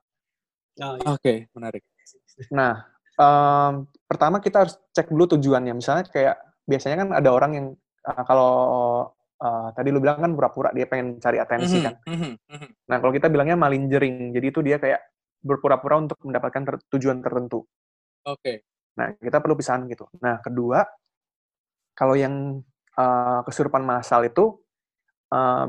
[0.76, 1.06] Oh, iya.
[1.08, 1.82] Oke, okay, menarik.
[2.52, 2.84] Nah,
[3.16, 5.72] um, pertama kita harus cek dulu tujuannya.
[5.72, 6.36] Misalnya kayak
[6.66, 7.66] biasanya kan ada orang yang
[8.04, 8.52] uh, kalau
[9.40, 11.94] uh, tadi lu bilang kan pura-pura dia pengen cari atensi mm -hmm, kan.
[12.04, 14.34] Mm -hmm, Nah, kalau kita bilangnya malingering.
[14.34, 15.00] Jadi itu dia kayak
[15.42, 17.66] berpura-pura untuk mendapatkan ter tujuan tertentu.
[18.26, 18.42] Oke.
[18.42, 18.56] Okay.
[18.98, 20.08] Nah, kita perlu pisahan gitu.
[20.22, 20.82] Nah, kedua,
[21.92, 22.62] kalau yang
[22.96, 24.56] uh, kesurupan massal itu
[25.30, 25.66] uh,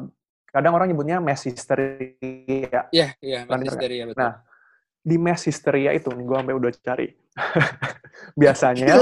[0.49, 2.87] kadang orang nyebutnya mass hysteria.
[2.89, 4.21] Iya, iya, mass hysteria, betul.
[4.23, 4.33] Nah,
[5.03, 7.07] di mass hysteria itu nih, gue sampai udah cari.
[8.41, 8.97] Biasanya ya.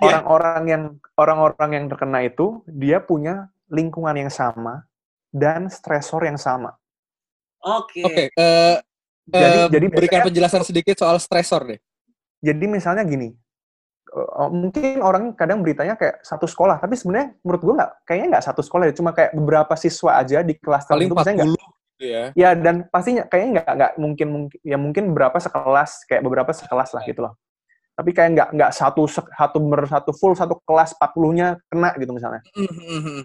[0.00, 0.82] Orang-orang yang
[1.20, 4.88] orang-orang yang terkena itu dia punya lingkungan yang sama
[5.28, 6.76] dan stresor yang sama.
[7.64, 8.00] Oke.
[8.00, 8.04] Okay.
[8.04, 8.14] Oke.
[8.14, 8.76] Okay, uh, eh,
[9.28, 11.80] jadi, uh, jadi berikan penjelasan sedikit soal stresor deh.
[12.44, 13.32] Jadi misalnya gini,
[14.12, 18.44] uh, mungkin orang kadang beritanya kayak satu sekolah, tapi sebenarnya menurut gue nggak, kayaknya nggak
[18.44, 21.56] satu sekolah ya, cuma kayak beberapa siswa aja di kelas Paling tertentu.
[21.56, 22.24] Paling 40 gitu ya.
[22.34, 26.90] Ya, dan pastinya kayaknya nggak nggak mungkin mungkin ya mungkin beberapa sekelas kayak beberapa sekelas
[26.92, 27.34] lah gitu loh.
[27.94, 32.42] Tapi kayak nggak nggak satu satu ber satu full satu kelas 40-nya kena gitu misalnya.
[32.58, 33.20] Mm-hmm.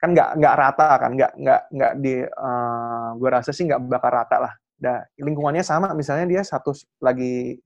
[0.00, 4.10] Kan nggak nggak rata kan, nggak nggak nggak di uh, gue rasa sih nggak bakal
[4.12, 4.52] rata lah.
[4.76, 7.56] Nah, lingkungannya sama, misalnya dia satu lagi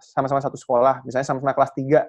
[0.00, 2.08] sama-sama satu sekolah, misalnya sama-sama kelas tiga,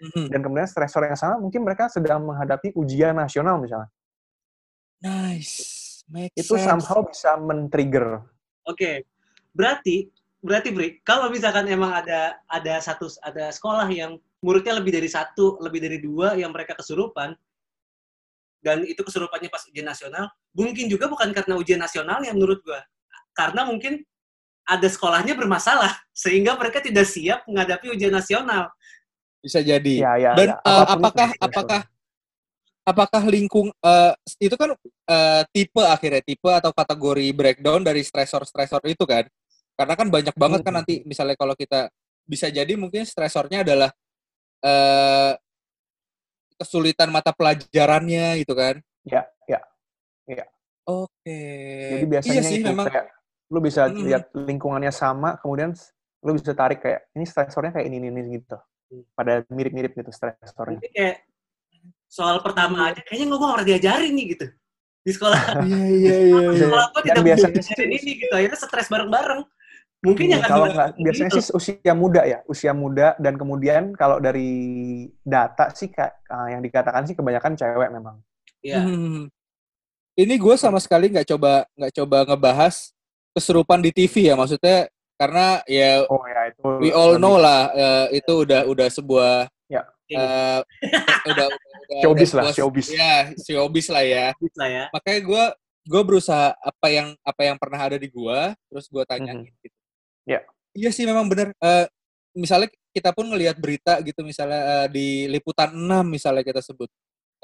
[0.00, 0.26] mm-hmm.
[0.32, 3.92] dan kemudian stresor yang sama, mungkin mereka sedang menghadapi ujian nasional misalnya.
[5.04, 5.82] Nice.
[6.08, 6.64] Make itu sense.
[6.66, 8.24] somehow bisa men-trigger.
[8.64, 8.96] Oke, okay.
[9.52, 10.08] berarti
[10.42, 15.56] berarti Bri, kalau misalkan emang ada ada satu ada sekolah yang muridnya lebih dari satu,
[15.62, 17.38] lebih dari dua yang mereka kesurupan,
[18.58, 22.82] dan itu kesurupannya pas ujian nasional, mungkin juga bukan karena ujian nasional yang menurut gua,
[23.38, 24.02] karena mungkin
[24.66, 28.70] ada sekolahnya bermasalah sehingga mereka tidak siap menghadapi ujian nasional.
[29.42, 29.94] Bisa jadi.
[29.98, 30.62] Ya, ya, Dan ya.
[30.62, 31.80] Uh, apakah apakah
[32.82, 34.74] apakah lingkung uh, itu kan
[35.06, 39.26] uh, tipe akhirnya tipe atau kategori breakdown dari stresor-stresor itu kan?
[39.72, 41.88] Karena kan banyak banget kan nanti misalnya kalau kita
[42.28, 43.90] bisa jadi mungkin stresornya adalah
[44.62, 45.32] uh,
[46.60, 48.78] kesulitan mata pelajarannya gitu kan?
[49.02, 49.58] Ya, ya,
[50.30, 50.46] ya.
[50.86, 51.10] Oke.
[51.26, 51.90] Okay.
[51.98, 52.86] Jadi biasanya iya sih, itu memang.
[52.86, 53.06] kayak
[53.52, 54.02] lu bisa hmm.
[54.06, 55.74] lihat lingkungannya sama, kemudian
[56.22, 58.56] lu bisa tarik kayak ini stresornya kayak ini ini, ini gitu.
[59.16, 60.78] Pada mirip-mirip gitu stresornya.
[60.78, 61.16] Jadi kayak
[62.06, 64.46] soal pertama aja kayaknya gue harus diajarin nih gitu
[65.02, 65.40] di sekolah.
[65.66, 66.60] Iya iya iya.
[66.62, 68.32] Sekolah gue tidak biasanya diajarin ini gitu.
[68.32, 69.42] Akhirnya stres bareng-bareng.
[70.02, 71.38] Mungkin yang kalau nggak biasanya gitu.
[71.38, 76.58] sih usia muda ya, usia muda dan kemudian kalau dari data sih kak, ah, yang
[76.58, 78.18] dikatakan sih kebanyakan cewek memang.
[78.66, 78.82] Iya.
[78.82, 79.30] Hmm.
[80.18, 82.90] Ini gue sama sekali nggak coba nggak coba ngebahas
[83.32, 88.06] keserupan di TV ya maksudnya karena ya, oh, ya itu we all know lah uh,
[88.10, 89.86] itu udah udah sebuah ya.
[90.18, 90.60] uh,
[91.30, 95.44] udah, udah showbiz lah showbiz ya showbiz lah ya lah ya makanya gue
[95.82, 99.62] gue berusaha apa yang apa yang pernah ada di gue terus gue tanya mm -hmm.
[99.62, 99.71] gitu
[100.28, 100.40] ya
[100.72, 101.86] iya sih memang benar uh,
[102.36, 106.88] misalnya kita pun ngelihat berita gitu misalnya uh, di liputan 6 misalnya kita sebut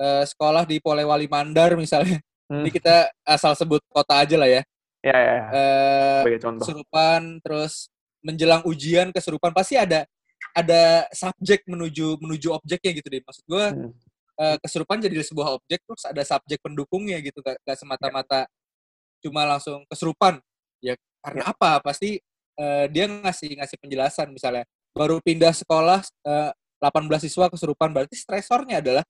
[0.01, 2.21] uh, sekolah di Polewali Mandar misalnya
[2.53, 2.63] hmm.
[2.65, 4.63] ini kita asal sebut kota aja lah ya
[4.99, 5.45] Ya, ya, ya.
[5.55, 7.87] Uh, Kesurupan, terus
[8.19, 10.03] menjelang ujian kesurupan pasti ada
[10.51, 13.23] ada subjek menuju menuju objeknya gitu deh.
[13.23, 13.91] Maksud gue hmm.
[14.43, 18.51] uh, kesurupan jadi sebuah objek terus ada subjek pendukungnya gitu, gak, gak semata-mata ya.
[19.23, 20.43] cuma langsung kesurupan.
[20.83, 21.55] Ya karena ya.
[21.55, 21.79] apa?
[21.79, 22.19] Pasti
[22.59, 26.51] uh, dia ngasih ngasih penjelasan misalnya baru pindah sekolah uh,
[26.83, 29.05] 18 siswa kesurupan berarti stresornya adalah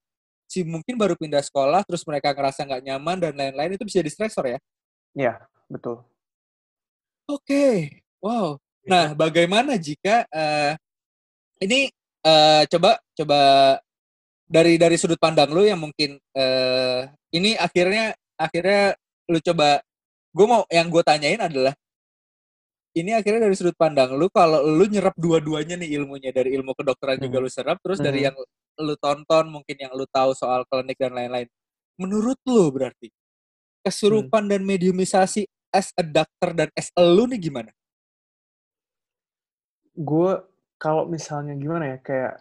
[0.49, 4.09] si mungkin baru pindah sekolah terus mereka ngerasa nggak nyaman dan lain-lain itu bisa di
[4.09, 4.59] stresor ya.
[5.13, 5.33] Iya,
[5.69, 6.01] betul.
[7.29, 7.75] Oke, okay.
[8.17, 8.57] wow.
[8.81, 8.89] Iya.
[8.89, 10.73] Nah, bagaimana jika uh,
[11.61, 11.93] ini
[12.25, 13.39] uh, coba coba
[14.49, 18.97] dari dari sudut pandang lu yang mungkin uh, ini akhirnya akhirnya
[19.29, 19.77] lu coba
[20.33, 21.77] gue mau yang gue tanyain adalah
[22.99, 27.17] ini akhirnya dari sudut pandang lu kalau lu nyerap dua-duanya nih ilmunya dari ilmu kedokteran
[27.19, 27.25] hmm.
[27.25, 28.05] juga lu serap terus hmm.
[28.05, 28.35] dari yang
[28.79, 31.47] lu tonton mungkin yang lu tahu soal klinik dan lain-lain
[31.99, 33.11] menurut lu berarti
[33.83, 34.51] kesurupan hmm.
[34.55, 37.71] dan mediumisasi as a doctor dan as a lu nih gimana?
[39.93, 40.39] Gue
[40.79, 42.33] kalau misalnya gimana ya kayak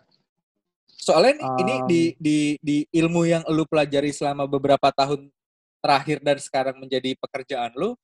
[0.99, 5.31] soalnya um, ini di di di ilmu yang lu pelajari selama beberapa tahun
[5.79, 7.95] terakhir dan sekarang menjadi pekerjaan lu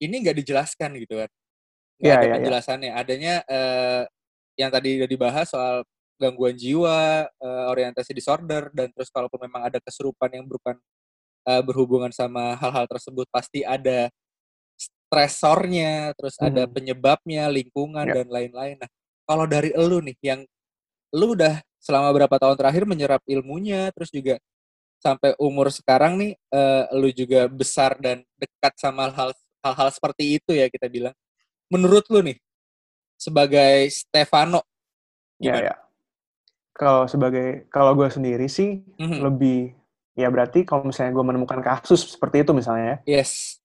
[0.00, 1.30] ini nggak dijelaskan gitu kan?
[1.96, 2.36] Nggak yeah, ada yeah, iya.
[2.36, 2.90] penjelasannya.
[2.92, 3.00] Yeah.
[3.00, 4.02] Adanya uh,
[4.56, 5.84] yang tadi udah dibahas soal
[6.16, 10.76] gangguan jiwa, uh, orientasi disorder, dan terus kalaupun memang ada kesurupan yang bukan
[11.44, 14.08] uh, berhubungan sama hal-hal tersebut pasti ada
[14.76, 16.46] stresornya, terus hmm.
[16.48, 18.16] ada penyebabnya, lingkungan yeah.
[18.16, 18.76] dan lain-lain.
[18.80, 18.90] Nah,
[19.28, 20.40] kalau dari elu nih yang
[21.12, 24.40] lu udah selama berapa tahun terakhir menyerap ilmunya, terus juga
[25.04, 29.30] sampai umur sekarang nih uh, lu juga besar dan dekat sama hal
[29.62, 31.14] hal-hal seperti itu ya kita bilang.
[31.72, 32.38] Menurut lu nih
[33.16, 34.62] sebagai Stefano
[35.36, 35.74] Ya, ya.
[36.76, 39.20] Kalau sebagai kalau gue sendiri sih mm -hmm.
[39.20, 39.60] lebih
[40.16, 43.20] ya berarti kalau misalnya gue menemukan kasus seperti itu misalnya ya.
[43.20, 43.60] Yes.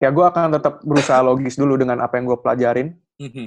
[0.00, 2.88] Ya gue akan tetap berusaha logis dulu dengan apa yang gue pelajarin.
[3.20, 3.46] Mm-hmm.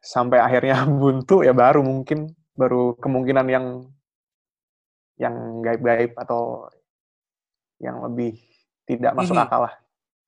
[0.00, 3.66] Sampai akhirnya buntu ya baru mungkin baru kemungkinan yang
[5.18, 6.68] yang gaib-gaib atau
[7.80, 8.36] yang lebih
[8.88, 9.48] tidak masuk mm-hmm.
[9.48, 9.74] akal lah.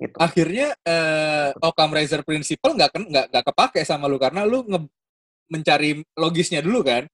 [0.01, 0.17] Gitu.
[0.17, 4.81] Akhirnya uh, Occam Razor Principle nggak nggak nggak kepake sama lu karena lu nge
[5.53, 7.05] mencari logisnya dulu kan.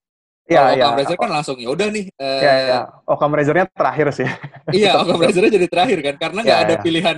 [0.47, 0.85] Iya, iya.
[0.87, 2.07] Occam Razor kan langsung ya udah nih.
[2.15, 2.79] Iya, uh, iya.
[3.03, 4.27] Occam Razornya terakhir sih.
[4.71, 6.81] iya, Occam Razornya jadi terakhir kan karena nggak ya, ada ya.
[6.81, 7.17] pilihan.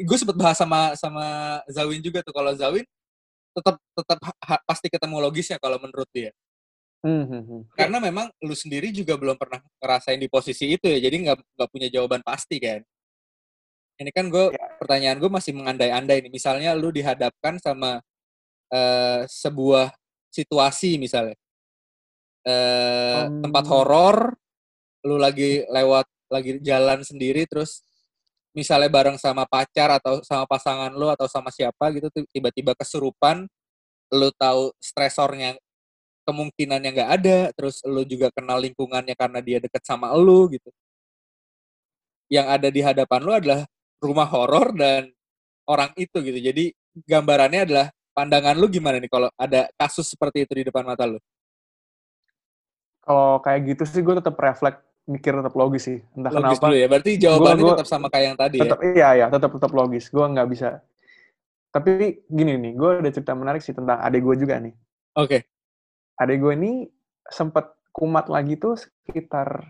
[0.00, 1.26] Gue sempet bahas sama sama
[1.70, 2.82] Zawin juga tuh kalau Zawin
[3.54, 4.18] tetap tetap
[4.66, 6.34] pasti ketemu logisnya kalau menurut dia.
[7.00, 7.62] Hmm, hmm, hmm.
[7.78, 11.70] Karena memang lu sendiri juga belum pernah ngerasain di posisi itu ya, jadi nggak nggak
[11.70, 12.82] punya jawaban pasti kan.
[14.00, 14.68] Ini kan gue ya.
[14.80, 16.32] Pertanyaan gue masih mengandai-andai nih.
[16.32, 18.00] Misalnya lu dihadapkan sama
[18.72, 19.92] uh, sebuah
[20.32, 21.36] situasi misalnya.
[22.40, 24.32] Eh, um, tempat horor
[25.04, 27.84] lu lagi lewat lagi jalan sendiri terus
[28.56, 33.44] misalnya bareng sama pacar atau sama pasangan lu atau sama siapa gitu tiba-tiba kesurupan
[34.08, 35.60] lu tahu stresornya
[36.24, 40.72] kemungkinan yang nggak ada terus lu juga kenal lingkungannya karena dia deket sama lu gitu.
[42.30, 43.60] Yang ada di hadapan lu adalah
[44.00, 45.12] rumah horor dan
[45.68, 46.38] orang itu gitu.
[46.40, 46.64] Jadi
[47.06, 47.86] gambarannya adalah
[48.16, 51.20] pandangan lu gimana nih kalau ada kasus seperti itu di depan mata lu?
[53.00, 55.98] Kalau kayak gitu sih gue tetap refleks mikir tetap logis sih.
[56.16, 56.66] Entah logis kenapa.
[56.68, 56.86] dulu ya?
[56.90, 59.26] Berarti jawabannya gua, tetap sama kayak yang tadi tetap, ya iya iya.
[59.30, 60.04] Tetap tetap logis.
[60.10, 60.68] Gue nggak bisa.
[61.70, 61.92] Tapi
[62.26, 64.74] gini nih gue ada cerita menarik sih tentang adik gue juga nih.
[65.16, 65.28] Oke.
[65.28, 65.40] Okay.
[66.20, 66.72] adik gue ini
[67.32, 69.64] sempat kumat lagi tuh sekitar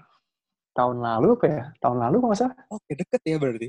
[0.74, 1.62] tahun lalu apa ya?
[1.78, 2.56] Tahun lalu nggak salah.
[2.72, 3.68] Oke okay, deket ya berarti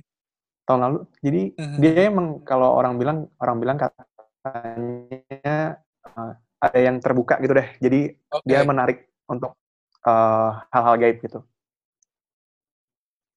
[0.67, 1.77] tahun lalu jadi uh-huh.
[1.81, 8.13] dia emang kalau orang bilang orang bilang katanya uh, ada yang terbuka gitu deh jadi
[8.29, 8.45] okay.
[8.45, 9.57] dia menarik untuk
[10.01, 11.39] Eh, hal-hal uh, gaib gitu.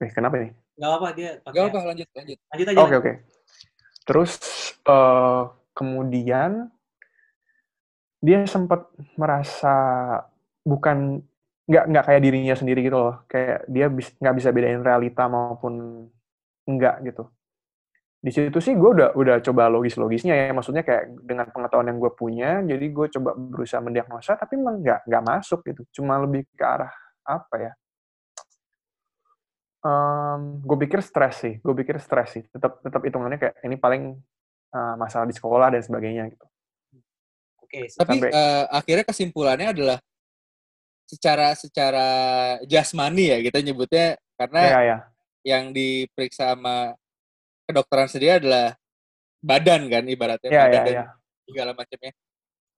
[0.01, 0.57] Eh, kenapa nih?
[0.81, 1.31] Gak apa dia.
[1.45, 1.57] Pakai...
[1.61, 2.39] Gak apa, lanjut, lanjut.
[2.41, 2.79] Lanjut aja.
[2.81, 3.05] Oke, okay, oke.
[3.05, 3.15] Okay.
[4.09, 4.33] Terus
[4.89, 6.73] uh, kemudian
[8.25, 8.89] dia sempat
[9.21, 9.77] merasa
[10.65, 11.21] bukan
[11.69, 13.21] nggak nggak kayak dirinya sendiri gitu loh.
[13.29, 16.09] Kayak dia nggak bisa bedain realita maupun
[16.69, 17.29] enggak gitu.
[18.25, 20.49] Di situ sih gue udah udah coba logis-logisnya ya.
[20.57, 25.05] Maksudnya kayak dengan pengetahuan yang gue punya jadi gue coba berusaha mendiagnosa tapi emang nggak
[25.05, 25.85] nggak masuk gitu.
[26.01, 26.89] Cuma lebih ke arah
[27.21, 27.73] apa ya?
[29.85, 32.43] Um, gue pikir stres sih gue pikir stres sih.
[32.49, 34.17] Tetap tetap hitungannya kayak ini paling
[34.73, 36.47] uh, masalah di sekolah dan sebagainya gitu.
[37.61, 39.99] Oke tapi uh, akhirnya kesimpulannya adalah
[41.05, 42.09] secara secara
[42.65, 44.17] jasmani ya kita nyebutnya.
[44.35, 44.99] Karena ya, ya.
[45.45, 46.97] Yang diperiksa sama
[47.69, 48.75] kedokteran sendiri adalah
[49.45, 51.09] badan kan ibaratnya yeah, badan yeah, dan yeah.
[51.45, 52.13] segala macamnya.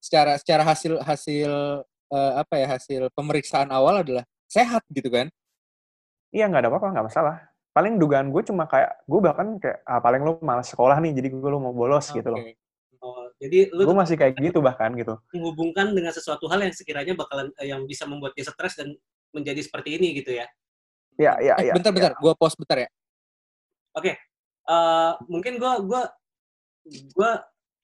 [0.02, 1.50] Secara secara hasil hasil
[2.10, 5.30] uh, apa ya hasil pemeriksaan awal adalah sehat gitu kan?
[6.34, 7.36] Iya nggak ada apa-apa nggak masalah.
[7.70, 11.28] Paling dugaan gue cuma kayak gue bahkan kayak ah, paling lu malas sekolah nih jadi
[11.30, 12.18] gue lu mau bolos okay.
[12.18, 12.42] gitu loh.
[13.04, 15.14] Oh, jadi lu gue masih kayak gitu bahkan gitu.
[15.30, 18.90] Menghubungkan dengan sesuatu hal yang sekiranya bakalan eh, yang bisa membuat dia stres dan
[19.30, 20.48] menjadi seperti ini gitu ya.
[21.16, 21.72] Iya, iya, eh, iya.
[21.72, 22.12] Bentar, bentar.
[22.12, 22.20] Ya.
[22.20, 22.88] Gue pause bentar ya.
[23.96, 24.16] Oke, okay
[24.66, 26.02] uh, mungkin gue gue
[27.14, 27.30] gue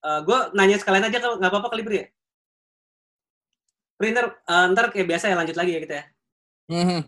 [0.06, 2.06] uh, gue nanya sekalian aja kalau nggak apa-apa kali beri ya
[3.98, 6.04] printer uh, ntar kayak biasa ya lanjut lagi ya kita ya
[6.70, 7.00] mm-hmm.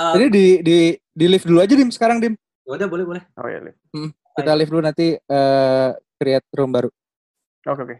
[0.00, 0.78] uh, jadi di di
[1.16, 2.34] di lift dulu aja dim sekarang dim
[2.68, 6.70] ya udah boleh boleh oh iya lift hmm, kita lift dulu nanti uh, create room
[6.72, 7.98] baru oke okay, oke okay.